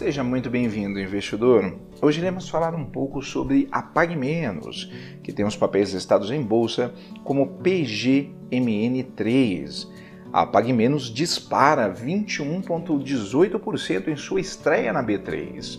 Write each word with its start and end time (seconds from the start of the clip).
Seja 0.00 0.24
muito 0.24 0.48
bem-vindo, 0.48 0.98
investidor. 0.98 1.76
Hoje 2.00 2.20
iremos 2.20 2.48
falar 2.48 2.74
um 2.74 2.86
pouco 2.86 3.20
sobre 3.20 3.68
a 3.70 3.82
PagMenos, 3.82 4.90
que 5.22 5.30
tem 5.30 5.44
os 5.44 5.56
papéis 5.56 5.92
listados 5.92 6.30
em 6.30 6.40
bolsa 6.40 6.94
como 7.22 7.58
PGMN3. 7.62 9.86
A 10.32 10.46
PagMenos 10.46 11.12
dispara 11.12 11.92
21,18% 11.92 14.08
em 14.08 14.16
sua 14.16 14.40
estreia 14.40 14.90
na 14.90 15.04
B3. 15.04 15.78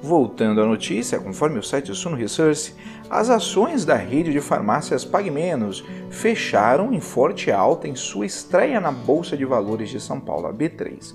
Voltando 0.00 0.60
à 0.60 0.66
notícia, 0.66 1.18
conforme 1.18 1.58
o 1.58 1.62
site 1.62 1.94
Suno 1.94 2.16
Research, 2.16 2.74
as 3.10 3.30
ações 3.30 3.84
da 3.84 3.96
rede 3.96 4.32
de 4.32 4.40
farmácias 4.40 5.04
PagMenos 5.04 5.84
fecharam 6.08 6.92
em 6.92 7.00
forte 7.00 7.50
alta 7.50 7.88
em 7.88 7.96
sua 7.96 8.24
estreia 8.24 8.80
na 8.80 8.92
Bolsa 8.92 9.36
de 9.36 9.44
Valores 9.44 9.90
de 9.90 10.00
São 10.00 10.20
Paulo, 10.20 10.46
a 10.46 10.52
B3 10.52 11.14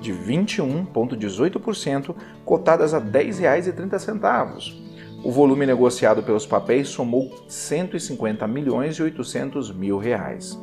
de 0.00 0.12
21,18%, 0.12 2.14
cotadas 2.44 2.92
a 2.94 2.98
R$ 2.98 3.10
10,30. 3.10 4.90
O 5.22 5.30
volume 5.30 5.66
negociado 5.66 6.22
pelos 6.22 6.46
papéis 6.46 6.88
somou 6.88 7.30
150 7.46 8.48
milhões 8.48 8.96
e 8.96 9.02
800 9.02 9.70
mil 9.74 9.98
reais. 9.98 10.58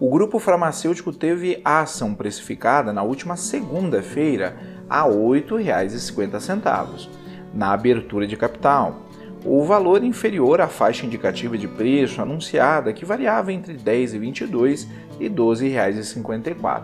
O 0.00 0.08
grupo 0.10 0.38
farmacêutico 0.38 1.12
teve 1.12 1.60
a 1.64 1.80
ação 1.80 2.14
precificada 2.14 2.92
na 2.92 3.02
última 3.02 3.36
segunda-feira 3.36 4.56
a 4.88 5.02
R$ 5.04 5.10
8,50, 5.10 7.08
na 7.52 7.72
abertura 7.72 8.26
de 8.26 8.36
capital. 8.36 9.02
O 9.44 9.64
valor 9.64 10.02
inferior 10.02 10.60
à 10.60 10.66
faixa 10.68 11.06
indicativa 11.06 11.56
de 11.56 11.68
preço 11.68 12.20
anunciada, 12.20 12.92
que 12.92 13.04
variava 13.04 13.52
entre 13.52 13.74
R$ 13.74 13.78
10,22 13.78 14.86
e 15.20 15.24
R$ 15.24 15.30
12,54. 15.30 16.82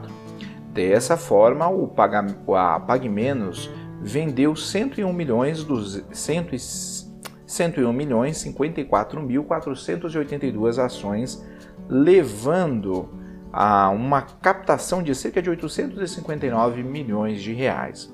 Dessa 0.72 1.17
forma, 1.17 1.69
o 1.69 1.86
Paga, 1.89 2.25
a 2.56 2.81
PagMenos 2.81 3.70
vendeu 4.00 4.56
101 4.56 5.12
milhões 5.12 5.62
dos 5.64 6.03
101 7.47 7.92
milhões 7.92 8.39
54 8.39 9.22
mil 9.22 9.44
482 9.44 10.78
ações, 10.78 11.44
levando 11.89 13.22
a 13.53 13.91
uma 13.91 14.22
captação 14.22 15.03
de 15.03 15.14
cerca 15.14 15.42
de 15.42 15.50
859 15.50 16.83
milhões 16.83 17.42
de 17.42 17.53
reais. 17.53 18.12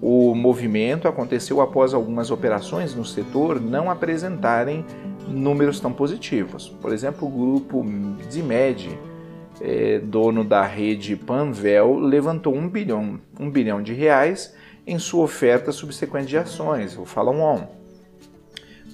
O 0.00 0.34
movimento 0.34 1.06
aconteceu 1.06 1.60
após 1.60 1.92
algumas 1.92 2.30
operações 2.30 2.94
no 2.94 3.04
setor 3.04 3.60
não 3.60 3.90
apresentarem 3.90 4.84
números 5.28 5.78
tão 5.78 5.92
positivos. 5.92 6.68
Por 6.80 6.92
exemplo, 6.92 7.28
o 7.28 7.30
grupo 7.30 7.84
Zimed 8.30 8.98
é, 9.60 9.98
dono 9.98 10.42
da 10.42 10.62
rede 10.64 11.14
Panvel, 11.14 11.98
levantou 11.98 12.54
um 12.54 12.68
bilhão, 12.68 13.20
um 13.38 13.50
bilhão 13.50 13.82
de 13.82 13.92
reais 13.92 14.54
em 14.86 14.98
sua 14.98 15.24
oferta 15.24 15.70
subsequente 15.70 16.26
de 16.26 16.38
ações, 16.38 16.96
o 16.96 17.04
Follow 17.04 17.38
On, 17.38 17.68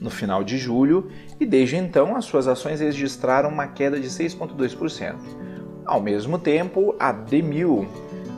no 0.00 0.11
final 0.11 0.43
de 0.43 0.59
julho, 0.59 1.11
e 1.38 1.47
desde 1.47 1.77
então 1.77 2.16
as 2.16 2.25
suas 2.25 2.49
ações 2.49 2.81
registraram 2.81 3.49
uma 3.49 3.69
queda 3.69 3.99
de 3.99 4.09
6,2%. 4.09 5.15
Ao 5.87 6.01
mesmo 6.01 6.39
tempo, 6.39 6.97
a 6.99 7.13
Demil, 7.13 7.87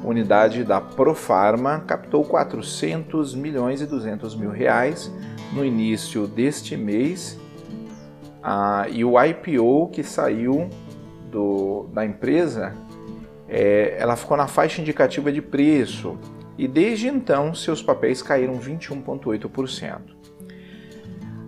unidade 0.04 0.62
da 0.64 0.80
Profarma, 0.80 1.80
captou 1.86 2.22
400 2.24 3.34
milhões 3.34 3.80
e 3.80 3.86
200 3.86 4.36
mil 4.36 4.50
reais 4.50 5.10
no 5.52 5.64
início 5.64 6.26
deste 6.26 6.76
mês, 6.76 7.40
ah, 8.42 8.86
e 8.90 9.04
o 9.04 9.14
IPO 9.20 9.88
que 9.88 10.02
saiu 10.02 10.68
do, 11.30 11.88
da 11.92 12.04
empresa, 12.04 12.74
é, 13.48 13.96
ela 13.98 14.14
ficou 14.14 14.36
na 14.36 14.46
faixa 14.46 14.80
indicativa 14.80 15.32
de 15.32 15.40
preço 15.40 16.18
e 16.56 16.68
desde 16.68 17.08
então 17.08 17.54
seus 17.54 17.82
papéis 17.82 18.20
caíram 18.22 18.58
21,8%. 18.58 20.00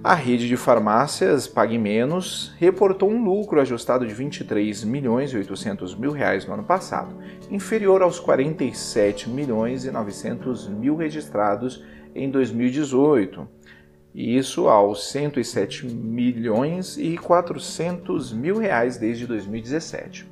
A 0.03 0.15
rede 0.15 0.49
de 0.49 0.57
farmácias 0.57 1.47
Pague 1.47 1.77
Menos 1.77 2.55
reportou 2.59 3.11
um 3.11 3.23
lucro 3.23 3.61
ajustado 3.61 4.07
de 4.07 4.15
23 4.15 4.83
milhões 4.85 5.31
e 5.31 5.37
800 5.37 5.95
mil 5.95 6.11
reais 6.11 6.47
no 6.47 6.55
ano 6.55 6.65
passado, 6.65 7.15
inferior 7.51 8.01
aos 8.01 8.19
47 8.19 9.29
milhões 9.29 9.85
e 9.85 9.91
900 9.91 10.69
mil 10.69 10.97
registrados 10.97 11.85
em 12.15 12.31
2018 12.31 13.47
isso 14.15 14.69
aos 14.69 15.09
107 15.11 15.87
milhões 15.87 16.97
e 16.97 17.17
400 17.17 18.33
mil 18.33 18.59
reais 18.59 18.97
desde 18.97 19.27
2017. 19.27 20.29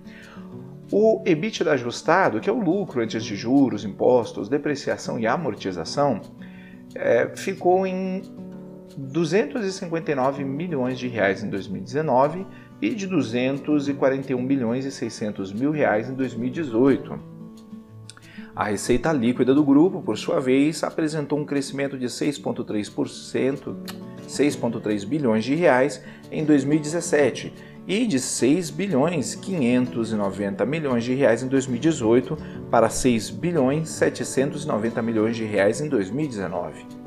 O 0.90 1.22
EBITDA 1.24 1.72
ajustado, 1.72 2.40
que 2.40 2.50
é 2.50 2.52
o 2.52 2.58
lucro 2.58 3.02
antes 3.02 3.22
de 3.22 3.36
juros, 3.36 3.84
impostos, 3.84 4.48
depreciação 4.48 5.18
e 5.18 5.26
amortização, 5.26 6.20
é, 6.94 7.30
ficou 7.36 7.86
em 7.86 8.22
259 8.98 10.42
milhões 10.42 10.98
de 10.98 11.06
reais 11.06 11.44
em 11.44 11.48
2019 11.48 12.44
e 12.82 12.94
de 12.94 13.06
241 13.06 14.42
milhões 14.42 14.84
e 14.84 14.90
600 14.90 15.52
mil 15.52 15.70
reais 15.70 16.10
em 16.10 16.14
2018. 16.14 17.38
A 18.56 18.64
receita 18.64 19.12
líquida 19.12 19.54
do 19.54 19.62
grupo, 19.62 20.02
por 20.02 20.18
sua 20.18 20.40
vez, 20.40 20.82
apresentou 20.82 21.38
um 21.38 21.44
crescimento 21.44 21.96
de 21.96 22.06
6,3%, 22.06 23.76
6,3 24.26 25.06
bilhões 25.06 25.44
de 25.44 25.54
reais 25.54 26.02
em 26.32 26.44
2017 26.44 27.52
e 27.86 28.04
de 28.04 28.18
6 28.18 28.70
bilhões 28.70 29.36
590 29.36 30.66
milhões 30.66 31.04
de 31.04 31.14
reais 31.14 31.44
em 31.44 31.46
2018 31.46 32.36
para 32.68 32.90
6 32.90 33.30
bilhões 33.30 33.88
790 33.90 35.00
milhões 35.02 35.36
de 35.36 35.44
reais 35.44 35.80
em 35.80 35.88
2019. 35.88 36.97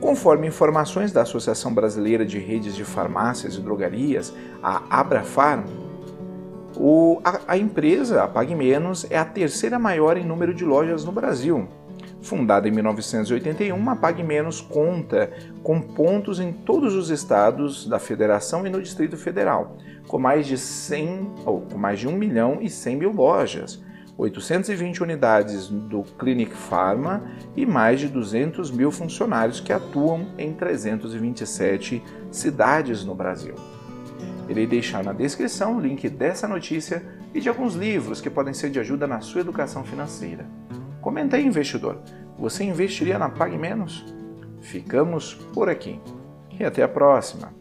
Conforme 0.00 0.46
informações 0.46 1.10
da 1.10 1.22
Associação 1.22 1.74
Brasileira 1.74 2.24
de 2.24 2.38
Redes 2.38 2.76
de 2.76 2.84
Farmácias 2.84 3.56
e 3.56 3.60
Drogarias, 3.60 4.32
a 4.62 5.00
Abrafarm, 5.00 5.64
o, 6.76 7.20
a, 7.24 7.40
a 7.48 7.58
empresa, 7.58 8.22
a 8.22 8.28
Pague 8.28 8.54
Menos, 8.54 9.04
é 9.10 9.18
a 9.18 9.24
terceira 9.24 9.76
maior 9.76 10.16
em 10.16 10.24
número 10.24 10.54
de 10.54 10.64
lojas 10.64 11.04
no 11.04 11.10
Brasil. 11.10 11.66
Fundada 12.22 12.68
em 12.68 12.70
1981, 12.70 13.90
a 13.90 13.96
Pague 13.96 14.22
Menos 14.22 14.60
conta 14.60 15.30
com 15.64 15.80
pontos 15.80 16.38
em 16.38 16.52
todos 16.52 16.94
os 16.94 17.10
estados 17.10 17.86
da 17.88 17.98
federação 17.98 18.64
e 18.64 18.70
no 18.70 18.80
Distrito 18.80 19.16
Federal, 19.16 19.76
com 20.06 20.18
mais 20.18 20.46
de 20.46 20.56
100, 20.56 21.32
ou 21.44 21.62
com 21.62 21.76
mais 21.76 21.98
de 21.98 22.06
1 22.06 22.12
milhão 22.12 22.58
e 22.60 22.70
100 22.70 22.96
mil 22.96 23.12
lojas, 23.12 23.82
820 24.18 25.00
unidades 25.00 25.68
do 25.68 26.02
Clinic 26.18 26.52
Pharma 26.52 27.22
e 27.56 27.64
mais 27.64 28.00
de 28.00 28.08
200 28.08 28.68
mil 28.72 28.90
funcionários 28.90 29.60
que 29.60 29.72
atuam 29.72 30.26
em 30.36 30.52
327 30.52 32.02
cidades 32.32 33.04
no 33.04 33.14
Brasil. 33.14 33.54
Irei 34.48 34.66
deixar 34.66 35.04
na 35.04 35.12
descrição 35.12 35.76
o 35.76 35.80
link 35.80 36.08
dessa 36.08 36.48
notícia 36.48 37.00
e 37.32 37.40
de 37.40 37.48
alguns 37.48 37.74
livros 37.74 38.20
que 38.20 38.28
podem 38.28 38.52
ser 38.52 38.70
de 38.70 38.80
ajuda 38.80 39.06
na 39.06 39.20
sua 39.20 39.42
educação 39.42 39.84
financeira. 39.84 40.44
Comenta 41.00 41.36
aí, 41.36 41.46
investidor. 41.46 41.98
Você 42.36 42.64
investiria 42.64 43.18
na 43.18 43.28
Pague 43.28 43.56
Menos? 43.56 44.04
Ficamos 44.60 45.34
por 45.54 45.68
aqui 45.68 46.00
e 46.58 46.64
até 46.64 46.82
a 46.82 46.88
próxima. 46.88 47.52